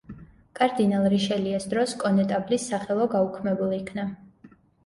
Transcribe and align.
კარდინალ 0.59 1.05
რიშელიეს 1.13 1.69
დროს 1.75 1.93
კონეტაბლის 2.05 2.67
სახელო 2.73 3.07
გაუქმებულ 3.15 3.77
იქნა. 3.81 4.11